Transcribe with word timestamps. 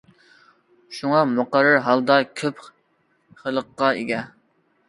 شۇڭا، 0.99 1.19
مۇقەررەر 1.33 1.77
ھالدا 1.89 2.17
كۆپ 2.41 2.65
خىللىققا 3.43 3.95
ئىگە. 4.01 4.27